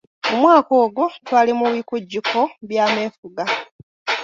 Mu 0.29 0.35
mwaka 0.41 0.71
ogwo 0.83 1.03
twali 1.25 1.51
mu 1.59 1.67
bikujjuko 1.75 2.37
by’amefuga. 2.67 3.43